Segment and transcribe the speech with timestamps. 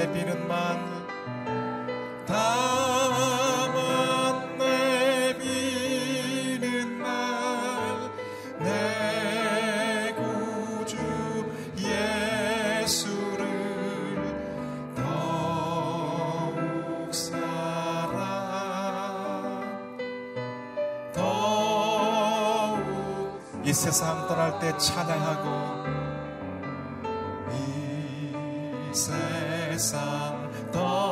[0.00, 0.80] 내 비른만
[2.26, 3.36] 다만
[4.56, 8.10] 내 비는 날
[8.60, 10.96] 내 구주
[11.76, 13.44] 예수를
[14.96, 16.56] 더욱
[17.12, 17.44] 사랑
[21.12, 22.80] 더욱
[23.66, 25.44] 이 세상 떠날 때 찬양하고
[27.52, 29.49] 이 세상
[29.80, 29.98] 上
[30.70, 31.09] 多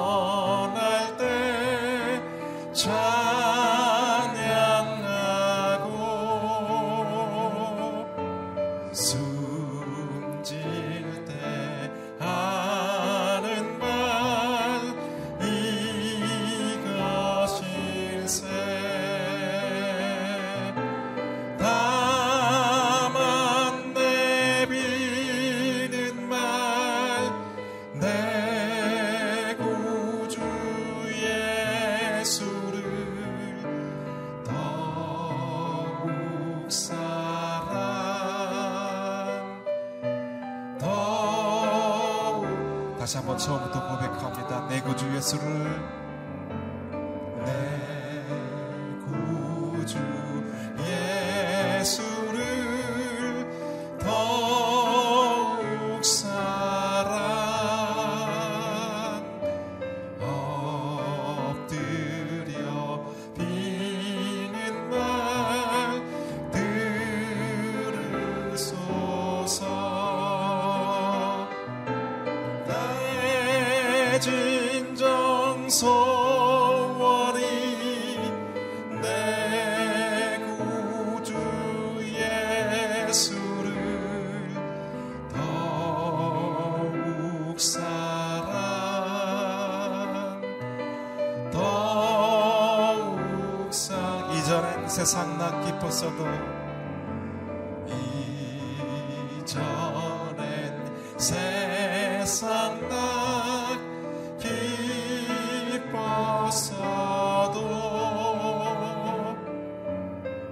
[45.29, 45.98] する。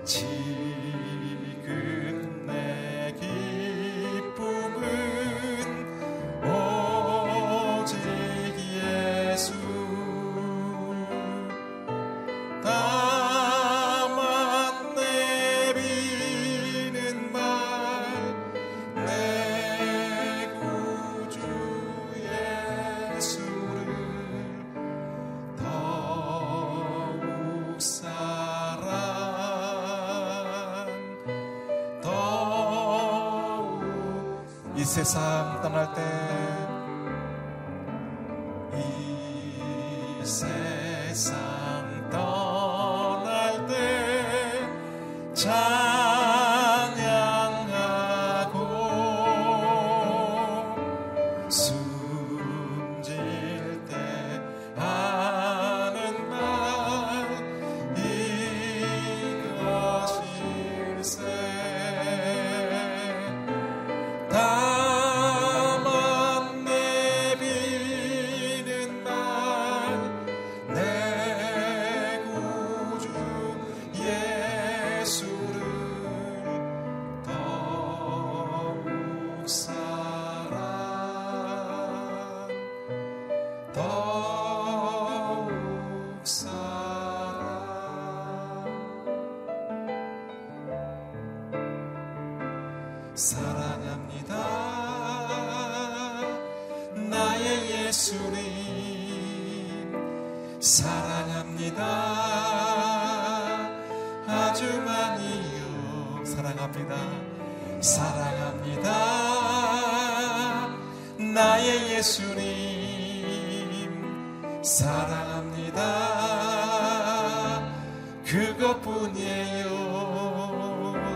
[0.07, 0.25] 起
[35.07, 36.46] 삶 떠날 때.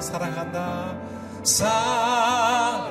[0.01, 0.95] 사랑한다
[1.43, 2.91] 사랑한다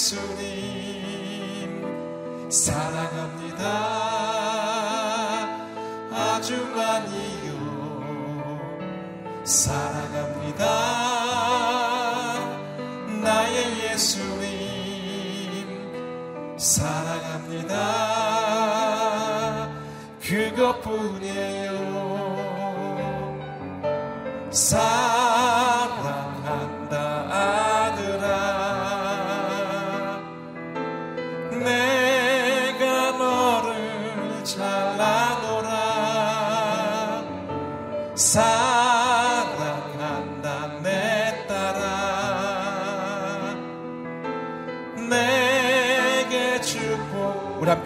[0.00, 0.40] 예수님
[2.50, 3.64] 사랑합니다.
[6.10, 7.50] 아주 많이요.
[9.44, 10.64] 사랑합니다.
[13.22, 14.48] 나의 예수님
[16.56, 17.74] 사랑합니다.
[20.22, 21.76] 그것뿐이에요.
[24.50, 25.19] 사랑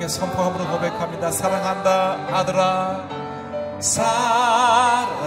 [0.04, 1.30] 함께 선포함으로 고백합니다.
[1.30, 3.08] 사랑한다, 아들아.
[3.80, 5.23] 사랑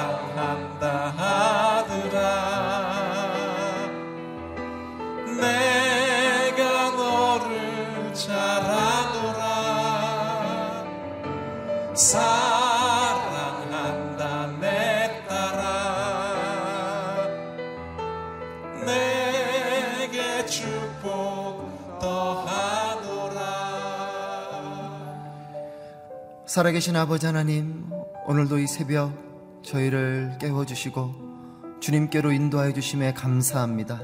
[26.57, 27.85] 살아계신 아버지 하나님,
[28.25, 29.13] 오늘도 이 새벽
[29.61, 34.01] 저희를 깨워주시고 주님께로 인도하여 주심에 감사합니다.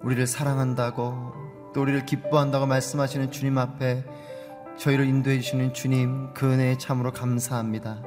[0.00, 1.32] 우리를 사랑한다고
[1.72, 4.04] 또 우리를 기뻐한다고 말씀하시는 주님 앞에
[4.76, 8.02] 저희를 인도해 주시는 주님 그 은혜에 참으로 감사합니다.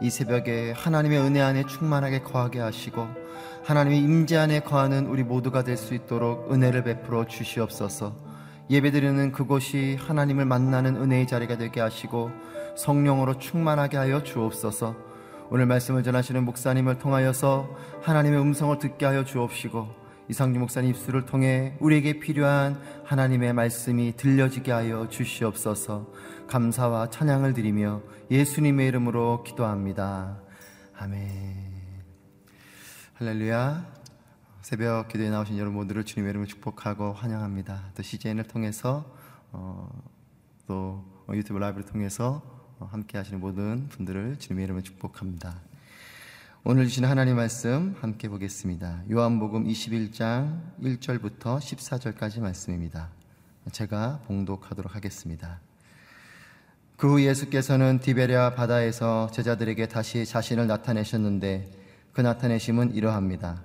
[0.00, 3.08] 이 새벽에 하나님의 은혜 안에 충만하게 거하게 하시고
[3.64, 8.14] 하나님의 임재 안에 거하는 우리 모두가 될 수 있도록 은혜를 베풀어 주시옵소서.
[8.70, 12.30] 예배드리는 그곳이 하나님을 만나는 은혜의 자리가 되게 하시고
[12.76, 14.96] 성령으로 충만하게 하여 주옵소서.
[15.50, 17.68] 오늘 말씀을 전하시는 목사님을 통하여서
[18.02, 25.08] 하나님의 음성을 듣게 하여 주옵시고 이상주 목사님 입술을 통해 우리에게 필요한 하나님의 말씀이 들려지게 하여
[25.08, 26.10] 주시옵소서.
[26.48, 30.40] 감사와 찬양을 드리며 예수님의 이름으로 기도합니다.
[30.96, 31.74] 아멘.
[33.14, 33.92] 할렐루야.
[34.62, 37.90] 새벽 기도에 나오신 여러분 모두를 주님의 이름으로 축복하고 환영합니다.
[37.94, 39.04] 또 CJN을 통해서
[39.52, 39.90] 어,
[40.66, 45.54] 또 유튜브 라이브를 통해서 어, 함께 하시는 모든 분들을 주님의 이름으로 축복합니다.
[46.64, 49.02] 오늘 주신 하나님 말씀 함께 보겠습니다.
[49.10, 53.10] 요한복음 21장 1절부터 14절까지 말씀입니다.
[53.72, 55.60] 제가 봉독하도록 하겠습니다.
[56.96, 61.70] 그 후 예수께서는 디베랴 바다에서 제자들에게 다시 자신을 나타내셨는데
[62.12, 63.62] 그 나타내심은 이러합니다.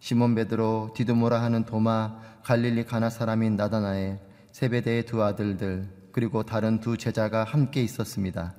[0.00, 4.20] 시몬 베드로, 디두모라 하는 도마, 갈릴리 가나 사람인 나다나엘,
[4.52, 8.52] 세베대의 두 아들들, 그리고 다른 두 제자가 함께 있었습니다.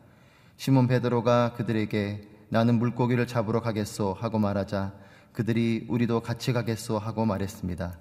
[0.55, 4.93] 시몬 베드로가 그들에게 나는 물고기를 잡으러 가겠소 하고 말하자
[5.33, 7.99] 그들이 우리도 같이 가겠소 하고 말했습니다.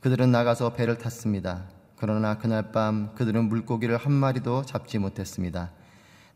[0.00, 1.68] 그들은 나가서 배를 탔습니다.
[1.98, 5.72] 그러나 그날 밤 그들은 물고기를 한 마리도 잡지 못했습니다.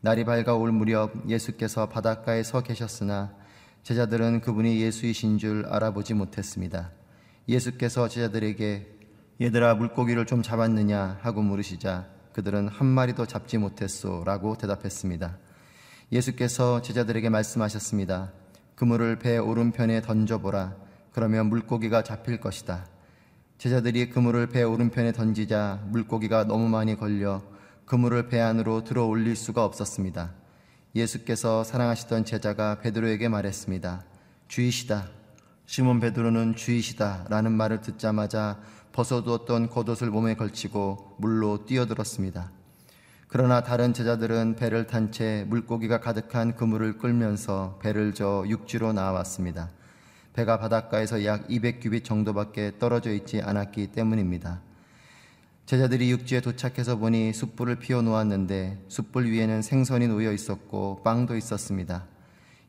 [0.01, 3.33] 날이 밝아 올 무렵 예수께서 바닷가에 서 계셨으나
[3.81, 6.91] 제자들은 그분이 예수이신 줄 알아보지 못했습니다.
[7.47, 8.85] 예수께서 제자들에게
[9.41, 15.37] 얘들아 물고기를 좀 잡았느냐 하고 물으시자 그들은 한 마리도 잡지 못했소 라고 대답했습니다.
[16.13, 18.31] 예수께서 제자들에게 말씀하셨습니다.
[18.75, 20.73] 그물을 배 오른편에 던져보라.
[21.11, 22.85] 그러면 물고기가 잡힐 것이다.
[23.57, 27.41] 제자들이 그물을 배 오른편에 던지자 물고기가 너무 많이 걸려
[27.85, 30.31] 그물을 배 안으로 들어 올릴 수가 없었습니다.
[30.95, 34.05] 예수께서 사랑하시던 제자가 베드로에게 말했습니다.
[34.47, 35.09] 주이시다.
[35.65, 38.61] 시몬 베드로는 주이시다 라는 말을 듣자마자
[38.93, 42.51] 벗어두었던 겉옷을 몸에 걸치고 물로 뛰어들었습니다.
[43.27, 49.69] 그러나 다른 제자들은 배를 탄 채 물고기가 가득한 그물을 끌면서 배를 저 육지로 나왔습니다.
[50.33, 54.61] 배가 바닷가에서 약 200규빗 정도밖에 떨어져 있지 않았기 때문입니다.
[55.67, 62.05] 제자들이 육지에 도착해서 보니 숯불을 피워 놓았는데 숯불 위에는 생선이 놓여 있었고 빵도 있었습니다.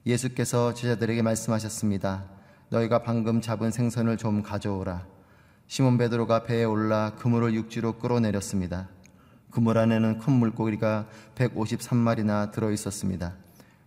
[0.05, 2.25] 예수께서 제자들에게 말씀하셨습니다.
[2.69, 5.07] 너희가 방금 잡은 생선을 좀 가져오라.
[5.71, 8.89] 시몬 베드로가 배에 올라 그물을 육지로 끌어내렸습니다.
[9.53, 13.35] 그물 안에는 큰 물고기가 153마리나 들어 있었습니다.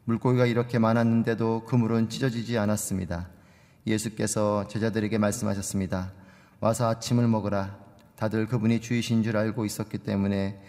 [0.05, 3.27] 물고기가 이렇게 많았는데도 그물은 찢어지지 않았습니다.
[3.85, 6.13] 예수께서 제자들에게 말씀하셨습니다.
[6.61, 7.77] 와서 아침을 먹으라.
[8.15, 10.61] 다들 그분이 주이신 줄 알고 있었기 때문에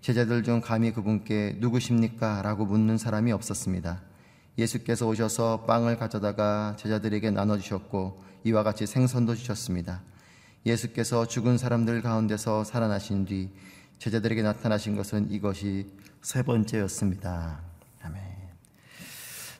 [0.00, 2.42] 제자들 중 감히 그분께 누구십니까?
[2.42, 4.02] 라고 묻는 사람이 없었습니다.
[4.58, 10.02] 예수께서 오셔서 빵을 가져다가 제자들에게 나눠주셨고 이와 같이 생선도 주셨습니다.
[10.66, 13.50] 예수께서 죽은 사람들 가운데서 살아나신 뒤
[13.98, 17.60] 제자들에게 나타나신 것은 이것이 세 번째였습니다.
[18.02, 18.22] 아멘.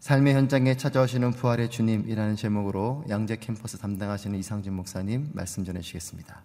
[0.00, 6.42] 삶의 현장에 찾아오시는 부활의 주님이라는 제목으로 양재 캠퍼스 담당하시는 이상진 목사님 말씀 전해 주시겠습니다.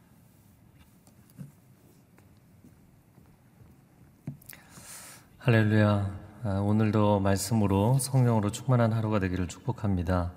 [5.40, 6.22] 할렐루야.
[6.44, 10.34] 아, 오늘도 말씀으로 성령으로 충만한 하루가 되기를 축복합니다.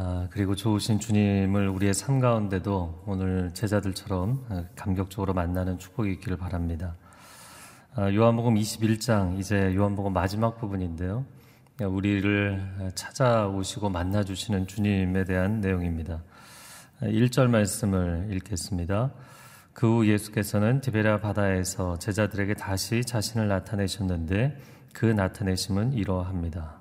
[0.00, 6.94] 아, 그리고 좋으신 주님을 우리의 삶 가운데도 오늘 제자들처럼 아, 감격적으로 만나는 축복이 있기를 바랍니다.
[7.98, 11.24] 요한복음 21장, 이제 요한복음 마지막 부분인데요.
[11.80, 16.22] 우리를 찾아오시고 만나주시는 주님에 대한 내용입니다.
[17.02, 19.10] 1절 말씀을 읽겠습니다.
[19.72, 24.56] 그 후 예수께서는 디베라 바다에서 제자들에게 다시 자신을 나타내셨는데
[24.92, 26.77] 그 나타내심은 이러합니다.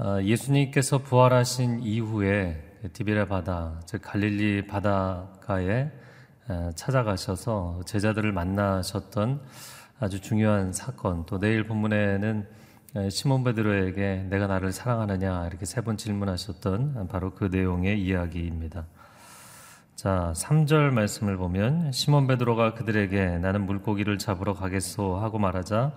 [0.00, 2.62] 아, 예수님께서 부활하신 이후에
[2.92, 5.90] 디베라 바다, 즉 갈릴리 바다가에
[6.46, 9.40] 아, 찾아가셔서 제자들을 만나셨던
[9.98, 12.46] 아주 중요한 사건, 또 내일 본문에는
[12.94, 18.86] 아, 시몬 베드로에게 내가 나를 사랑하느냐 이렇게 세 번 질문하셨던 바로 그 내용의 이야기입니다.
[19.96, 25.92] 자, 3절 말씀을 보면 시몬 베드로가 그들에게 나는 물고기를 잡으러 가겠소 하고 말하자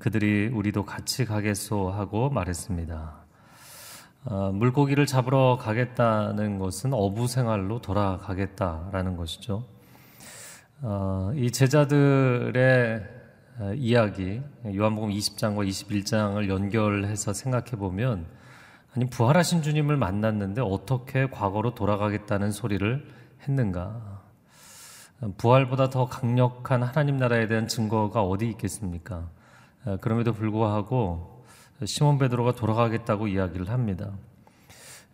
[0.00, 3.25] 그들이 우리도 같이 가겠소 하고 말했습니다.
[4.28, 9.62] 어, 물고기를 잡으러 가겠다는 것은 어부 생활로 돌아가겠다라는 것이죠.
[10.82, 13.02] 어, 이 제자들의
[13.60, 18.26] 어, 이야기, 요한복음 20장과 21장을 연결해서 생각해 보면,
[18.96, 23.06] 아니, 부활하신 주님을 만났는데 어떻게 과거로 돌아가겠다는 소리를
[23.42, 24.22] 했는가?
[25.38, 29.30] 부활보다 더 강력한 하나님 나라에 대한 증거가 어디 있겠습니까?
[29.84, 31.35] 어, 그럼에도 불구하고
[31.84, 34.12] 시몬 베드로가 돌아가겠다고 이야기를 합니다.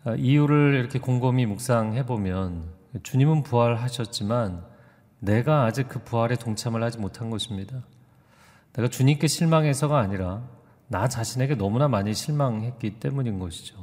[0.04, 4.64] 어, 이유를 이렇게 곰곰이 묵상해 보면 주님은 부활하셨지만
[5.18, 7.82] 내가 아직 그 부활에 동참을 하지 못한 것입니다.
[8.72, 10.42] 내가 주님께 실망해서가 아니라
[10.88, 13.76] 나 자신에게 너무나 많이 실망했기 때문인 것이죠.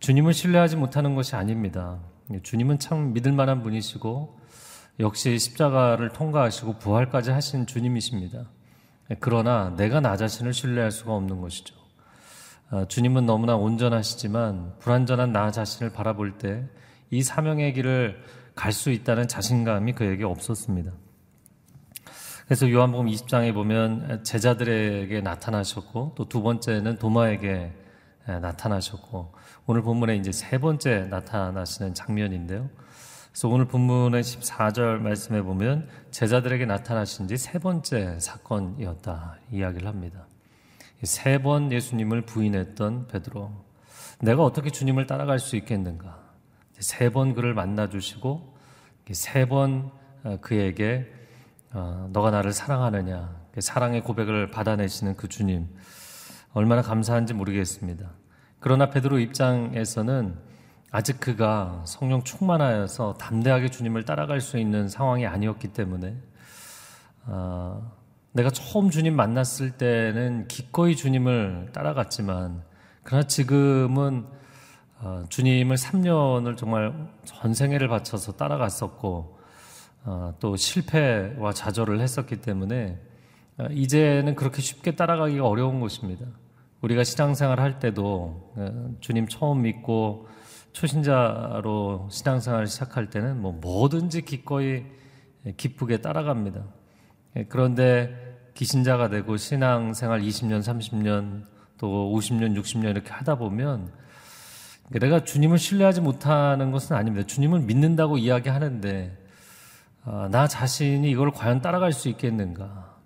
[0.00, 2.00] 주님을 신뢰하지 못하는 것이 아닙니다.
[2.32, 4.38] 예, 주님은 참 믿을 만한 분이시고
[5.00, 8.46] 역시 십자가를 통과하시고 부활까지 하신 주님이십니다.
[9.10, 11.74] 예, 그러나 내가 나 자신을 신뢰할 수가 없는 것이죠.
[12.70, 16.68] 아, 주님은 너무나 온전하시지만 불완전한 나 자신을 바라볼 때
[17.12, 20.92] 이 사명의 길을 갈 수 있다는 자신감이 그에게 없었습니다.
[22.46, 27.72] 그래서 요한복음 20장에 보면 제자들에게 나타나셨고 또 두 번째는 도마에게
[28.28, 29.34] 예, 나타나셨고
[29.66, 32.70] 오늘 본문에 이제 세 번째 나타나시는 장면인데요.
[33.32, 40.26] 그래서 오늘 본문의 14절 말씀에 보면 제자들에게 나타나신 지 세 번째 사건이었다 이야기를 합니다.
[41.02, 43.50] 세 번 예수님을 부인했던 베드로.
[44.20, 46.20] 내가 어떻게 주님을 따라갈 수 있겠는가?
[46.78, 48.54] 세 번 그를 만나 주시고
[49.10, 49.90] 세번
[50.24, 51.10] 어, 그에게
[51.72, 55.68] 어, 너가 나를 사랑하느냐 사랑의 고백을 받아내시는 그 주님
[56.52, 58.10] 얼마나 감사한지 모르겠습니다.
[58.60, 60.51] 그러나 베드로 입장에서는
[60.94, 66.14] 아직 그가 성령 충만하여서 담대하게 주님을 따라갈 수 있는 상황이 아니었기 때문에
[67.24, 67.90] 어,
[68.32, 72.62] 내가 처음 주님 만났을 때는 기꺼이 주님을 따라갔지만
[73.04, 74.26] 그러나 지금은
[75.00, 79.38] 어, 주님을 3년을 정말 전생애를 바쳐서 따라갔었고
[80.04, 83.00] 어, 또 실패와 좌절을 했었기 때문에
[83.56, 86.26] 어, 이제는 그렇게 쉽게 따라가기가 어려운 것입니다.
[86.82, 90.28] 우리가 신앙생활 할 때도 어, 주님 처음 믿고
[90.72, 94.84] 초신자로 신앙생활을 시작할 때는 뭐 뭐든지 기꺼이
[95.56, 96.64] 기쁘게 따라갑니다.
[97.36, 101.44] 예, 그런데 기신자가 되고 신앙생활 20년, 30년,
[101.78, 103.92] 또 50년, 60년 이렇게 하다 보면
[104.90, 107.26] 내가 주님을 신뢰하지 못하는 것은 아닙니다.
[107.26, 109.18] 주님을 믿는다고 이야기하는데
[110.04, 112.96] 아, 나 자신이 이걸 과연 따라갈 수 있겠는가?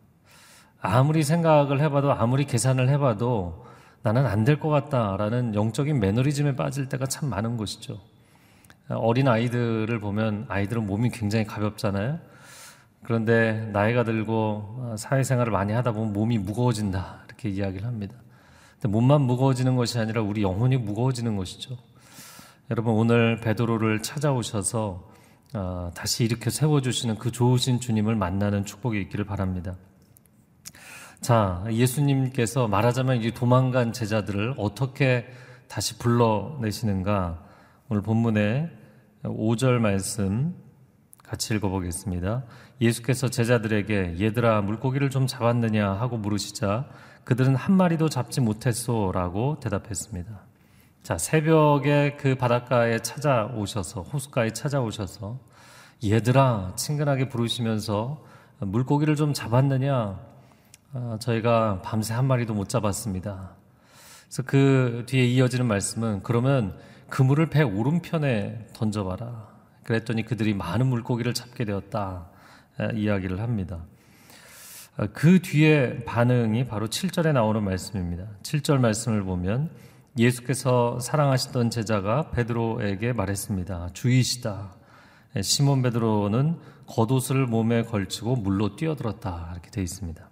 [0.80, 3.65] 아무리 생각을 해봐도 아무리 계산을 해봐도
[4.06, 7.98] 나는 안 될 것 같다라는 영적인 매너리즘에 빠질 때가 참 많은 것이죠.
[8.88, 12.20] 어린 아이들을 보면 아이들은 몸이 굉장히 가볍잖아요.
[13.02, 18.14] 그런데 나이가 들고 사회생활을 많이 하다 보면 몸이 무거워진다 이렇게 이야기를 합니다.
[18.74, 21.76] 근데 몸만 무거워지는 것이 아니라 우리 영혼이 무거워지는 것이죠.
[22.70, 25.10] 여러분 오늘 베드로를 찾아오셔서
[25.54, 29.74] 어, 다시 이렇게 세워주시는 그 좋으신 주님을 만나는 축복이 있기를 바랍니다.
[31.20, 35.26] 자, 예수님께서 말하자면 이 도망간 제자들을 어떻게
[35.68, 37.42] 다시 불러내시는가
[37.88, 38.70] 오늘 본문의
[39.24, 40.54] 5절 말씀
[41.24, 42.44] 같이 읽어보겠습니다.
[42.80, 46.86] 예수께서 제자들에게 얘들아 물고기를 좀 잡았느냐 하고 물으시자
[47.24, 50.46] 그들은 한 마리도 잡지 못했소라고 대답했습니다.
[51.02, 55.38] 자, 새벽에 그 바닷가에 찾아오셔서, 호숫가에 찾아오셔서,
[56.04, 58.24] 얘들아, 친근하게 부르시면서,
[58.58, 60.18] 물고기를 좀 잡았느냐?
[60.92, 63.50] 아, 저희가 밤새 한 마리도 못 잡았습니다.
[64.24, 66.76] 그래서 그 뒤에 이어지는 말씀은, 그러면
[67.08, 69.48] 그물을 배 오른편에 던져봐라.
[69.84, 72.28] 그랬더니 그들이 많은 물고기를 잡게 되었다.
[72.94, 73.84] 이야기를 합니다.
[74.96, 78.24] 아, 그 뒤에 반응이 바로 7절에 나오는 말씀입니다.
[78.42, 79.70] 7절 말씀을 보면
[80.18, 83.90] 예수께서 사랑하시던 제자가 베드로에게 말했습니다.
[83.92, 84.74] 주이시다.
[85.36, 89.50] 예, 시몬 베드로는 겉옷을 몸에 걸치고 물로 뛰어들었다.
[89.52, 90.25] 이렇게 되어 있습니다.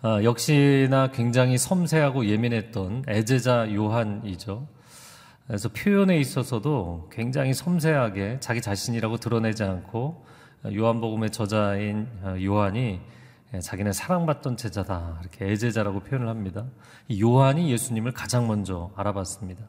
[0.00, 4.68] 아, 역시나 굉장히 섬세하고 예민했던 애제자 요한이죠.
[5.48, 10.24] 그래서 표현에 있어서도 굉장히 섬세하게 자기 자신이라고 드러내지 않고
[10.72, 12.06] 요한복음의 저자인
[12.40, 13.00] 요한이
[13.54, 16.66] 예, 자기는 사랑받던 제자다 이렇게 애제자라고 표현을 합니다.
[17.18, 19.64] 요한이 예수님을 가장 먼저 알아봤습니다.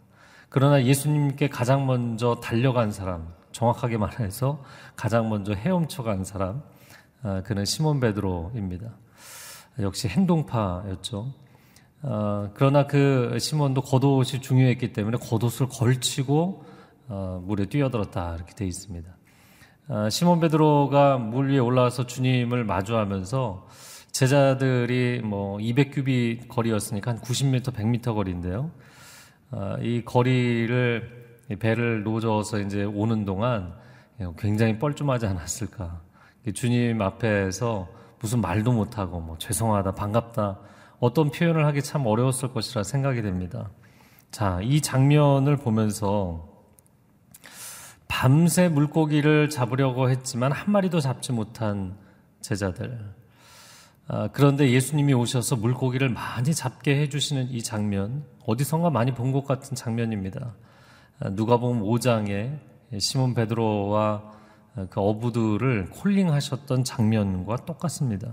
[0.50, 4.64] 그러나 예수님께 가장 먼저 달려간 사람, 정확하게 말해서
[4.96, 6.62] 가장 먼저 헤엄쳐간 사람,
[7.24, 8.92] 아, 그는 시몬 베드로입니다.
[9.82, 11.34] 역시 행동파였죠.
[12.02, 16.66] 아, 그러나 그 시몬도 겉옷이 중요했기 때문에 겉옷을 걸치고
[17.10, 19.10] 어, 물에 뛰어들었다 이렇게 되어 있습니다.
[19.90, 23.68] 아, 시몬 베드로가 물 위에 올라와서 주님을 마주하면서
[24.12, 28.72] 제자들이 뭐 200규비 거리였으니까 한 90m, 100m 거리인데요.
[29.52, 31.20] 아, 이 거리를
[31.60, 33.74] 배를 놓아서 이제 오는 동안
[34.38, 36.02] 굉장히 뻘쭘하지 않았을까.
[36.54, 37.90] 주님 앞에서
[38.22, 40.60] 무슨 말도 못하고 뭐 죄송하다, 반갑다
[41.00, 43.70] 어떤 표현을 하기 참 어려웠을 것이라 생각이 됩니다.
[44.32, 46.48] 자, 이 장면을 보면서
[48.08, 51.96] 밤새 물고기를 잡으려고 했지만 한 마리도 잡지 못한
[52.42, 53.00] 제자들.
[54.08, 59.76] 아, 그런데 예수님이 오셔서 물고기를 많이 잡게 해주시는 이 장면, 어디선가 많이 본 것 같은
[59.76, 60.56] 장면입니다.
[61.20, 62.58] 아, 누가 보면 5장에
[63.00, 64.39] 시몬 베드로와
[64.90, 68.32] 그 어부들을 콜링하셨던 장면과 똑같습니다.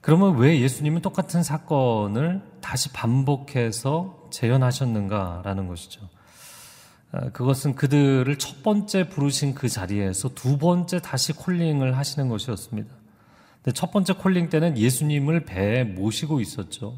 [0.00, 6.08] 그러면 왜 예수님은 똑같은 사건을 다시 반복해서 재현하셨는가라는 것이죠.
[7.12, 12.94] 아, 그것은 그들을 첫 번째 부르신 그 자리에서 두 번째 다시 콜링을 하시는 것이었습니다.
[13.74, 16.94] 첫 번째 콜링 때는 예수님을 배에 모시고 있었죠.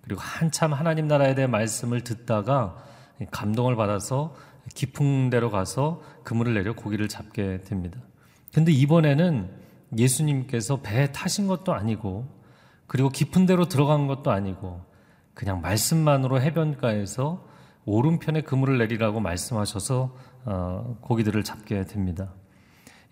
[0.00, 2.76] 그리고 한참 하나님 나라에 대한 말씀을 듣다가
[3.30, 4.34] 감동을 받아서
[4.76, 7.98] 깊은 데로 가서 그물을 내려 고기를 잡게 됩니다.
[8.54, 9.50] 근데 이번에는
[9.98, 12.28] 예수님께서 배에 타신 것도 아니고
[12.86, 14.80] 그리고 깊은 데로 들어간 것도 아니고
[15.34, 17.44] 그냥 말씀만으로 해변가에서
[17.84, 22.32] 오른편에 그물을 내리라고 말씀하셔서 어, 고기들을 잡게 됩니다.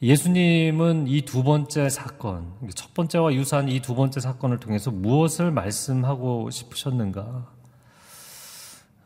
[0.02, 6.50] 예수님은 이 두 번째 사건, 첫 번째와 유사한 이 두 번째 사건을 통해서 무엇을 말씀하고
[6.50, 7.53] 싶으셨는가?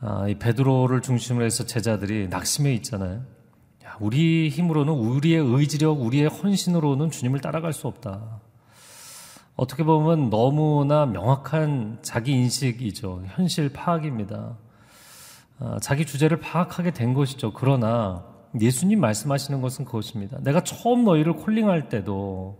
[0.00, 3.22] 아, 이 베드로를 중심으로 해서 제자들이 낙심해 있잖아요.
[3.84, 8.40] 야, 우리 힘으로는 우리의 의지력, 우리의 헌신으로는 주님을 따라갈 수 없다.
[9.56, 13.24] 어떻게 보면 너무나 명확한 자기 인식이죠.
[13.26, 14.56] 현실 파악입니다.
[15.58, 17.52] 아, 자기 주제를 파악하게 된 것이죠.
[17.52, 18.24] 그러나
[18.60, 20.38] 예수님 말씀하시는 것은 그것입니다.
[20.42, 22.56] 내가 처음 너희를 콜링할 때도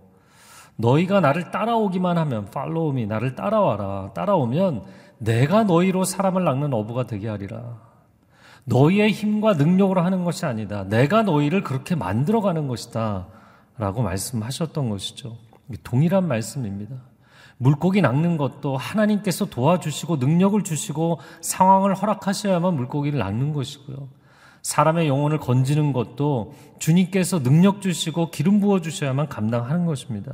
[0.74, 4.12] 너희가 나를 따라오기만 하면 팔로우미 나를 따라와라.
[4.14, 4.84] 따라오면
[5.18, 7.78] 내가 너희로 사람을 낚는 어부가 되게 하리라.
[8.64, 10.84] 너희의 힘과 능력으로 하는 것이 아니다.
[10.84, 13.28] 내가 너희를 그렇게 만들어가는 것이다.
[13.78, 15.36] 라고 말씀하셨던 것이죠.
[15.82, 16.96] 동일한 말씀입니다.
[17.56, 24.08] 물고기 낚는 것도 하나님께서 도와주시고 능력을 주시고 상황을 허락하셔야만 물고기를 낚는 것이고요.
[24.62, 30.32] 사람의 영혼을 건지는 것도 주님께서 능력 주시고 기름 부어 주셔야만 감당하는 것입니다.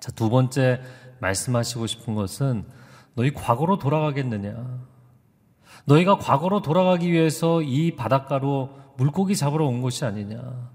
[0.00, 0.80] 자, 두 번째
[1.20, 2.64] 말씀하시고 싶은 것은
[3.14, 4.80] 너희 과거로 돌아가겠느냐?
[5.84, 10.70] 너희가 과거로 돌아가기 위해서 이 바닷가로 물고기 잡으러 온 것이 아니냐?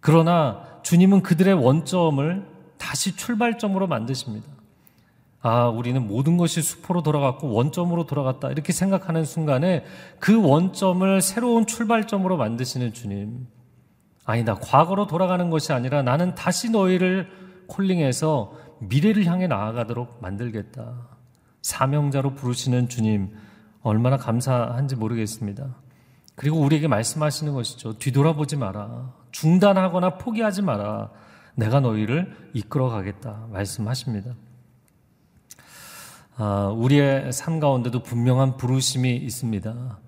[0.00, 2.46] 그러나 주님은 그들의 원점을
[2.78, 4.46] 다시 출발점으로 만드십니다.
[5.40, 8.50] 아, 우리는 모든 것이 수포로 돌아갔고 원점으로 돌아갔다.
[8.50, 9.84] 이렇게 생각하는 순간에
[10.18, 13.46] 그 원점을 새로운 출발점으로 만드시는 주님.
[14.24, 14.54] 아니다.
[14.54, 17.28] 과거로 돌아가는 것이 아니라 나는 다시 너희를
[17.66, 21.13] 콜링해서 미래를 향해 나아가도록 만들겠다.
[21.64, 23.30] 사명자로 부르시는 주님,
[23.82, 25.74] 얼마나 감사한지 모르겠습니다.
[26.34, 27.98] 그리고 우리에게 말씀하시는 것이죠.
[27.98, 29.14] 뒤돌아보지 마라.
[29.30, 31.10] 중단하거나 포기하지 마라.
[31.54, 33.46] 내가 너희를 이끌어 가겠다.
[33.50, 34.34] 말씀하십니다.
[36.36, 39.98] 아, 우리의 삶 가운데도 분명한 부르심이 있습니다.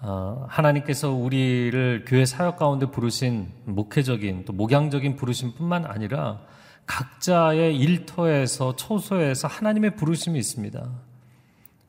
[0.00, 6.40] 아, 하나님께서 우리를 교회 사역 가운데 부르신 목회적인 또 목양적인 부르심뿐만 아니라
[6.88, 10.90] 각자의 일터에서 초소에서 하나님의 부르심이 있습니다.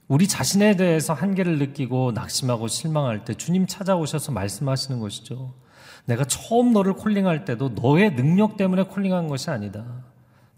[0.10, 5.54] 우리 자신에 대해서 한계를 느끼고 낙심하고 실망할 때 주님 찾아오셔서 말씀하시는 것이죠.
[6.06, 9.86] 내가 처음 너를 콜링할 때도 너의 능력 때문에 콜링한 것이 아니다.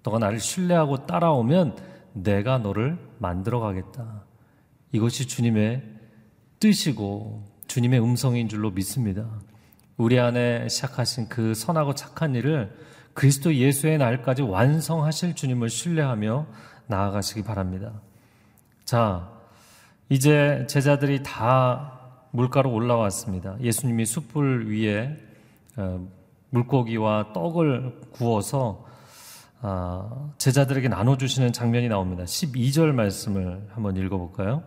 [0.03, 1.77] 너가 나를 신뢰하고 따라오면
[2.13, 4.23] 내가 너를 만들어 가겠다.
[4.91, 5.83] 이것이 주님의
[6.59, 9.29] 뜻이고 주님의 음성인 줄로 믿습니다.
[9.97, 12.75] 우리 안에 시작하신 그 선하고 착한 일을
[13.13, 16.47] 그리스도 예수의 날까지 완성하실 주님을 신뢰하며
[16.87, 17.93] 나아가시기 바랍니다.
[18.85, 19.29] 자,
[20.09, 21.99] 이제 제자들이 다
[22.31, 23.57] 물가로 올라왔습니다.
[23.61, 25.17] 예수님이 숯불 위에
[25.77, 26.07] 어,
[26.49, 28.85] 물고기와 떡을 구워서
[29.61, 32.23] 아, 제자들에게 나눠주시는 장면이 나옵니다.
[32.23, 34.63] 12절 말씀을 한번 읽어볼까요?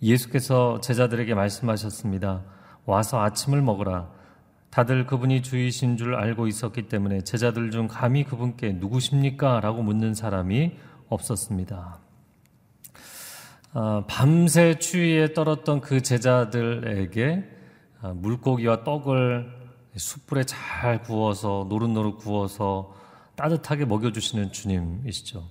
[0.00, 2.44] 예수께서 제자들에게 말씀하셨습니다.
[2.86, 4.10] 와서 아침을 먹으라.
[4.70, 9.60] 다들 그분이 주이신 줄 알고 있었기 때문에 제자들 중 감히 그분께 누구십니까?
[9.60, 10.72] 라고 묻는 사람이
[11.08, 11.98] 없었습니다.
[13.72, 17.44] 아, 밤새 추위에 떨었던 그 제자들에게
[18.00, 19.58] 아, 물고기와 떡을
[19.96, 22.94] 숯불에 잘 구워서 노릇노릇 구워서
[23.36, 25.44] 따뜻하게 먹여주시는 주님이시죠.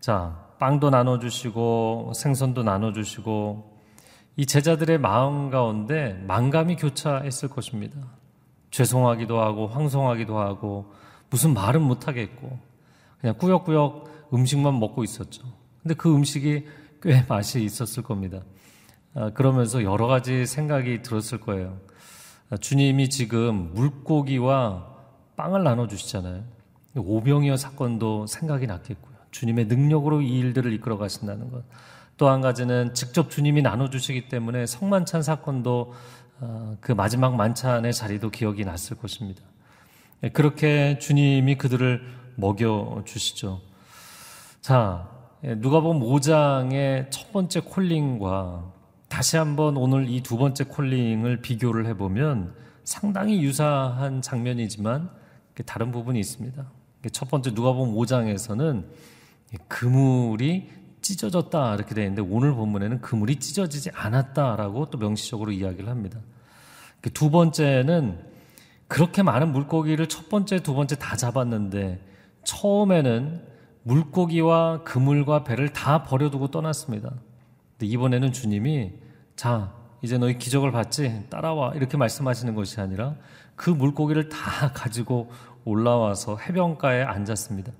[0.00, 3.80] 자, 빵도 나눠주시고 생선도 나눠주시고
[4.36, 7.98] 이 제자들의 마음 가운데 만감이 교차했을 것입니다.
[8.70, 10.92] 죄송하기도 하고 황송하기도 하고
[11.28, 12.58] 무슨 말은 못하겠고
[13.20, 15.42] 그냥 꾸역꾸역 음식만 먹고 있었죠.
[15.82, 16.66] 근데 그 음식이
[17.02, 18.40] 꽤 맛이 있었을 겁니다.
[19.14, 21.78] 아, 그러면서 여러 가지 생각이 들었을 거예요.
[22.50, 24.86] 아, 주님이 지금 물고기와
[25.36, 26.44] 빵을 나눠주시잖아요.
[26.96, 29.14] 오병이어 사건도 생각이 났겠고요.
[29.30, 31.64] 주님의 능력으로 이 일들을 이끌어 가신다는 것.
[32.20, 35.94] 또 한 가지는 직접 주님이 나눠주시기 때문에 성만찬 사건도 어,
[36.80, 39.42] 그 마지막 만찬의 자리도 기억이 났을 것입니다.
[40.22, 42.02] 예, 그렇게 주님이 그들을
[42.36, 43.60] 먹여 주시죠.
[44.60, 45.08] 자,
[45.44, 48.72] 예, 누가복음 5장의 첫 번째 콜링과
[49.08, 55.10] 다시 한번 오늘 이 두 번째 콜링을 비교를 해 보면 상당히 유사한 장면이지만
[55.66, 56.70] 다른 부분이 있습니다.
[57.12, 58.84] 첫 번째 누가복음 5장에서는
[59.68, 60.68] 그물이
[61.02, 66.20] 찢어졌다 이렇게 되어 있는데 오늘 본문에는 그물이 찢어지지 않았다라고 또 명시적으로 이야기를 합니다.
[67.14, 68.18] 두 번째는
[68.88, 72.00] 그렇게 많은 물고기를 첫 번째, 두 번째 다 잡았는데
[72.44, 73.44] 처음에는
[73.82, 77.14] 물고기와 그물과 배를 다 버려두고 떠났습니다.
[77.78, 78.92] 근데 이번에는 주님이
[79.36, 81.24] 자, 이제 너희 기적을 봤지?
[81.30, 81.74] 따라와.
[81.74, 83.16] 이렇게 말씀하시는 것이 아니라
[83.56, 85.30] 그 물고기를 다 가지고
[85.64, 87.72] 올라와서 해변가에 앉았습니다.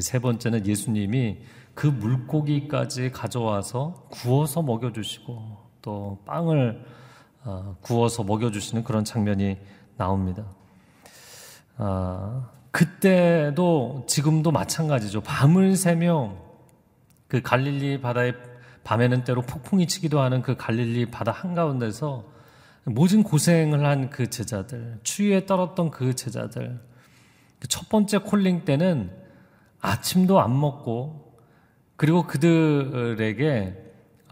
[0.00, 1.38] 세 번째는 예수님이
[1.74, 6.84] 그 물고기까지 가져와서 구워서 먹여주시고 또 빵을
[7.44, 9.58] 어, 구워서 먹여주시는 그런 장면이
[9.96, 10.44] 나옵니다.
[11.76, 15.20] 아, 그때도 지금도 마찬가지죠.
[15.20, 16.36] 밤을 새며
[17.28, 18.32] 그 갈릴리 바다에
[18.84, 22.24] 밤에는 때로 폭풍이 치기도 하는 그 갈릴리 바다 한가운데서
[22.84, 26.80] 모든 고생을 한 그 제자들, 추위에 떨었던 그 제자들,
[27.60, 29.10] 그첫 번째 콜링 때는
[29.80, 31.23] 아침도 안 먹고
[31.96, 33.82] 그리고 그들에게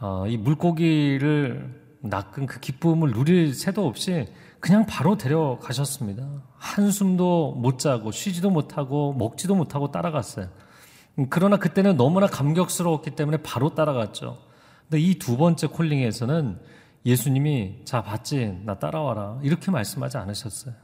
[0.01, 4.27] 어, 이 물고기를 낚은 그 기쁨을 누릴 새도 없이
[4.59, 6.27] 그냥 바로 데려가셨습니다.
[6.57, 10.49] 한숨도 못 자고 쉬지도 못하고 먹지도 못하고 따라갔어요.
[11.31, 14.39] 그러나 그때는 너무나 감격스러웠기 때문에 바로 따라갔죠.
[14.89, 16.59] 근데 이 두 번째 콜링에서는
[17.05, 20.75] 예수님이 자 봤지 나 따라와라 이렇게 말씀하지 않으셨어요.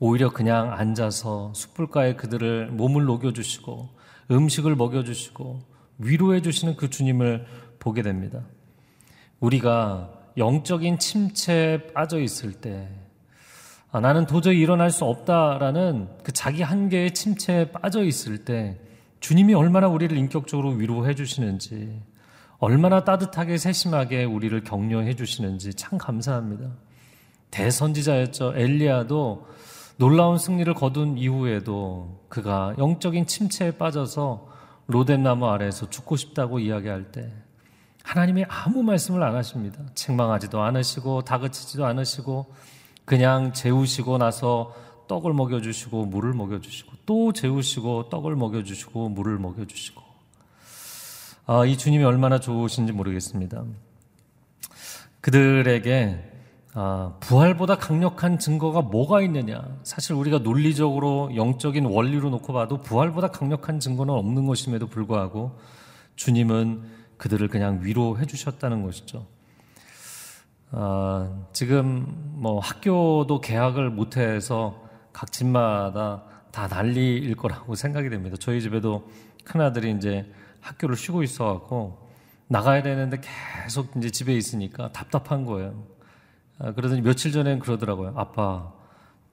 [0.00, 3.88] 오히려 그냥 앉아서 숯불가에 그들을 몸을 녹여주시고
[4.30, 5.62] 음식을 먹여주시고
[5.98, 7.46] 위로해주시는 그 주님을
[7.78, 8.42] 보게 됩니다.
[9.40, 12.88] 우리가 영적인 침체에 빠져 있을 때
[13.92, 18.76] 아, 나는 도저히 일어날 수 없다라는 그 자기 한계의 침체에 빠져 있을 때
[19.20, 22.02] 주님이 얼마나 우리를 인격적으로 위로해 주시는지
[22.58, 26.72] 얼마나 따뜻하게 세심하게 우리를 격려해 주시는지 참 감사합니다.
[27.50, 28.54] 대선지자였죠.
[28.56, 29.46] 엘리야도
[29.96, 34.48] 놀라운 승리를 거둔 이후에도 그가 영적인 침체에 빠져서
[34.86, 37.32] 로뎀나무 아래에서 죽고 싶다고 이야기할 때
[38.02, 39.80] 하나님이 아무 말씀을 안 하십니다.
[39.94, 42.52] 책망하지도 않으시고 다그치지도 않으시고
[43.04, 44.74] 그냥 재우시고 나서
[45.08, 50.02] 떡을 먹여주시고 물을 먹여주시고 또 재우시고 떡을 먹여주시고 물을 먹여주시고
[51.46, 53.64] 아, 이 주님이 얼마나 좋으신지 모르겠습니다.
[55.20, 56.33] 그들에게
[56.76, 59.64] 아, 부활보다 강력한 증거가 뭐가 있느냐?
[59.84, 65.56] 사실 우리가 논리적으로 영적인 원리로 놓고 봐도 부활보다 강력한 증거는 없는 것임에도 불구하고
[66.16, 66.82] 주님은
[67.16, 69.24] 그들을 그냥 위로해 주셨다는 것이죠.
[70.72, 74.82] 아, 지금 뭐 학교도 개학을 못해서
[75.12, 78.36] 각 집마다 다 난리일 거라고 생각이 됩니다.
[78.40, 79.08] 저희 집에도
[79.44, 80.28] 큰 아들이 이제
[80.60, 82.10] 학교를 쉬고 있어갖고
[82.48, 83.20] 나가야 되는데
[83.62, 85.93] 계속 이제 집에 있으니까 답답한 거예요.
[86.64, 88.14] 아, 그러더니 며칠 전엔 그러더라고요.
[88.16, 88.72] 아빠,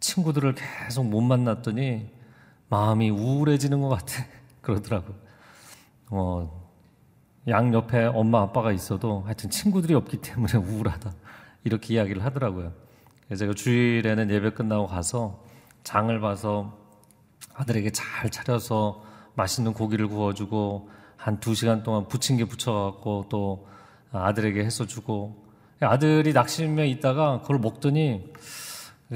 [0.01, 2.09] 친구들을 계속 못 만났더니
[2.67, 4.25] 마음이 우울해지는 것 같아.
[4.61, 5.15] 그러더라고요.
[6.09, 6.69] 어,
[7.47, 11.13] 양 옆에 엄마 아빠가 있어도 하여튼 친구들이 없기 때문에 우울하다.
[11.63, 12.73] 이렇게 이야기를 하더라고요.
[13.25, 15.41] 그래서 제가 주일에는 예배 끝나고 가서
[15.83, 16.77] 장을 봐서
[17.53, 19.03] 아들에게 잘 차려서
[19.35, 23.67] 맛있는 고기를 구워주고 한 두 시간 동안 부침개 부쳐갖고 또
[24.11, 25.40] 아들에게 해서 주고
[25.81, 28.31] 아들이 낙심에 있다가 그걸 먹더니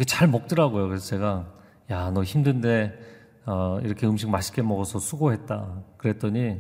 [0.08, 0.88] 잘 먹더라고요.
[0.88, 1.48] 그래서 제가
[1.92, 3.00] 야 너 힘든데
[3.46, 5.84] 어, 이렇게 음식 맛있게 먹어서 수고했다.
[5.98, 6.60] 그랬더니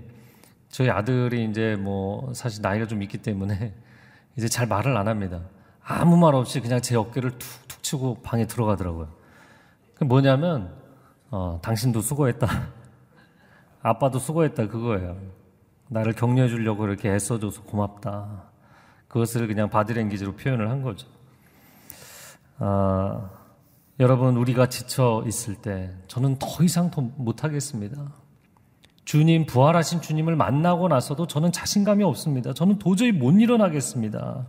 [0.69, 3.73] 저희 아들이 이제 뭐 사실 나이가 좀 있기 때문에
[4.37, 5.41] 이제 잘 말을 안 합니다.
[5.83, 9.09] 아무 말 없이 그냥 제 어깨를 툭툭 치고 방에 들어가더라고요.
[10.01, 10.75] 뭐냐면
[11.31, 12.47] 어, 당신도 수고했다.
[13.81, 15.17] 아빠도 수고했다 그거예요.
[15.87, 18.54] 나를 격려해 주려고 이렇게 애써줘서 고맙다.
[19.07, 21.07] 그것을 그냥 바디랭귀지로 표현을 한 거죠.
[22.57, 23.29] 아,
[23.99, 28.13] 여러분 우리가 지쳐 있을 때 저는 더 이상 더 못하겠습니다.
[29.05, 32.53] 주님 부활하신 주님을 만나고 나서도 저는 자신감이 없습니다.
[32.53, 34.47] 저는 도저히 못 일어나겠습니다.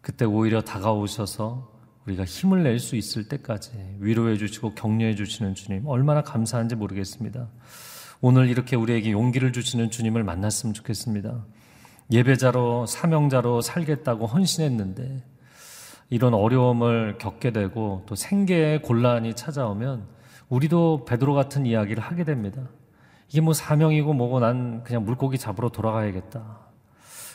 [0.00, 1.70] 그때 오히려 다가오셔서
[2.06, 7.48] 우리가 힘을 낼 수 있을 때까지 위로해 주시고 격려해 주시는 주님 얼마나 감사한지 모르겠습니다.
[8.20, 11.44] 오늘 이렇게 우리에게 용기를 주시는 주님을 만났으면 좋겠습니다.
[12.10, 15.22] 예배자로 사명자로 살겠다고 헌신했는데
[16.10, 20.06] 이런 어려움을 겪게 되고 또 생계의 곤란이 찾아오면
[20.48, 22.62] 우리도 베드로 같은 이야기를 하게 됩니다.
[23.28, 26.58] 이게 뭐 사명이고 뭐고 난 그냥 물고기 잡으러 돌아가야겠다.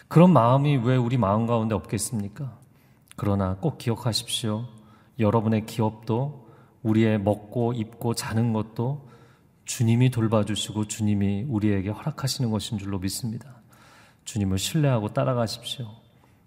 [0.10, 2.58] 그런 마음이 왜 우리 마음 가운데 없겠습니까?
[3.16, 4.66] 그러나 꼭 기억하십시오.
[5.20, 6.50] 여러분의 기업도
[6.84, 9.08] 우리의 먹고 입고 자는 것도
[9.64, 13.62] 주님이 돌봐주시고 주님이 우리에게 허락하시는 것인 줄로 믿습니다.
[14.26, 15.88] 주님을 신뢰하고 따라가십시오.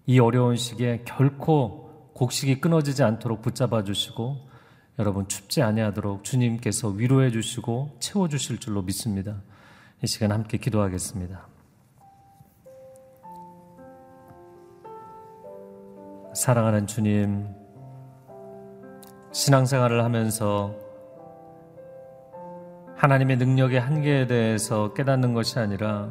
[0.06, 4.48] 이 어려운 시기에 결코 곡식이 끊어지지 않도록 붙잡아 주시고
[4.98, 9.36] 여러분 춥지 아니하도록 주님께서 위로해 주시고 채워 주실 줄로 믿습니다.
[10.02, 11.46] 이 시간 함께 기도하겠습니다.
[16.34, 17.48] 사랑하는 주님,
[19.32, 20.74] 신앙생활을 하면서
[22.96, 26.10] 하나님의 능력의 한계에 대해서 깨닫는 것이 아니라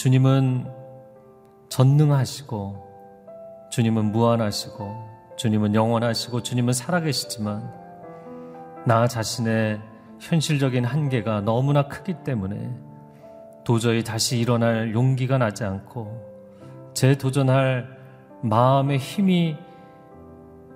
[0.00, 0.64] 주님은
[1.68, 2.86] 전능하시고
[3.70, 4.96] 주님은 무한하시고
[5.36, 7.70] 주님은 영원하시고 주님은 살아계시지만
[8.86, 9.78] 나 자신의
[10.18, 12.74] 현실적인 한계가 너무나 크기 때문에
[13.62, 17.86] 도저히 다시 일어날 용기가 나지 않고 재도전할
[18.40, 19.54] 마음의 힘이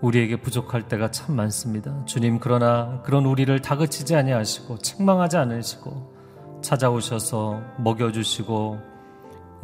[0.03, 2.05] 우리에게 부족할 때가 참 많습니다.
[2.05, 8.93] 주님 그러나 그런 우리를 다그치지 아니하시고 책망하지 않으시고 찾아오셔서 먹여주시고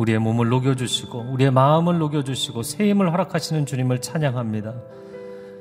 [0.00, 4.74] 우리의 몸을 녹여주시고 우리의 마음을 녹여주시고 새 힘을 허락하시는 주님을 찬양합니다.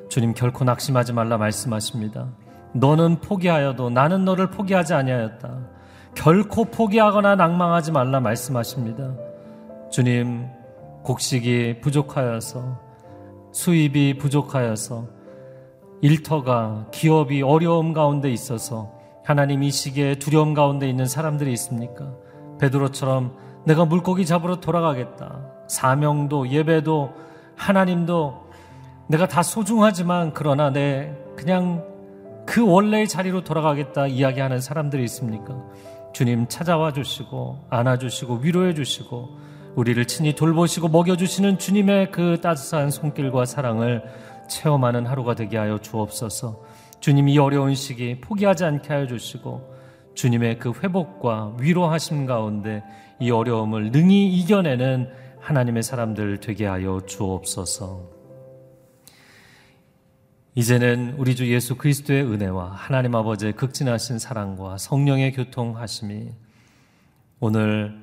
[0.08, 2.30] 주님 결코 낙심하지 말라 말씀하십니다.
[2.74, 5.60] 너는 포기하여도 나는 너를 포기하지 아니하였다.
[6.16, 9.14] 결코 포기하거나 낭망하지 말라 말씀하십니다.
[9.92, 10.48] 주님
[11.04, 12.80] 곡식이 부족하여서
[13.52, 15.08] 수입이 부족하여서
[16.02, 18.94] 일터가 기업이 어려움 가운데 있어서
[19.26, 22.14] 하나님 이 시기에 두려움 가운데 있는 사람들이 있습니까?
[22.60, 25.42] 베드로처럼 내가 물고기 잡으러 돌아가겠다.
[25.68, 27.14] 사명도 예배도
[27.56, 28.50] 하나님도
[29.06, 31.86] 내가 다 소중하지만 그러나 내 그냥
[32.48, 35.56] 그 원래의 자리로 돌아가겠다 이야기하는 사람들이 있습니까?
[36.14, 39.38] 주님 찾아와 주시고 안아 주시고 위로해 주시고
[39.76, 44.04] 우리를 친히 돌보시고 먹여 주시는 주님의 그 따뜻한 손길과 사랑을
[44.50, 46.60] 체험하는 하루가 되게 하여 주옵소서.
[47.00, 49.79] 주님 이 어려운 시기 포기하지 않게 하여 주시고
[50.20, 52.84] 주님의 그 회복과 위로하심 가운데
[53.22, 58.10] 이 어려움을 능히 이겨내는 하나님의 사람들 되게 하여 주옵소서.
[60.56, 66.32] 이제는 우리 주 예수 그리스도의 은혜와 하나님 아버지의 극진하신 사랑과 성령의 교통하심이
[67.40, 67.98] 오늘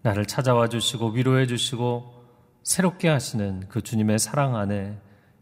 [0.00, 2.14] 나를 찾아와 주시고 위로해 주시고
[2.62, 4.96] 새롭게 하시는 그 주님의 사랑 안에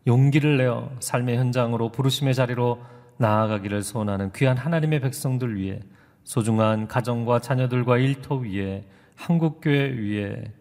[0.08, 2.82] 용기를 내어 삶의 현장으로 부르심의 자리로
[3.18, 5.78] 나아가기를 소원하는 귀한 하나님의 백성들 위해
[6.26, 8.84] 소중한 가정과 자녀들과 일터 위에
[9.14, 10.52] 한국교회 위에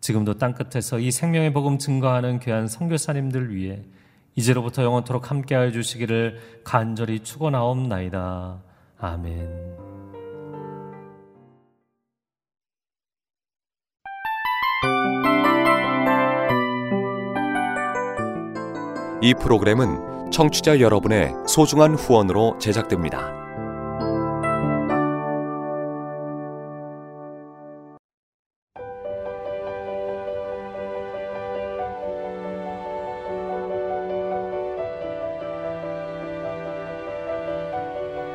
[0.00, 3.84] 지금도 땅끝에서 이 생명의 복음 증거하는 귀한 선교사님들 위해
[4.34, 8.62] 이제로부터 영원토록 함께하여 주시기를 간절히 축원하옵나이다.
[8.98, 9.76] 아멘.
[19.22, 23.39] 이 프로그램은 청취자 여러분의 소중한 후원으로 제작됩니다.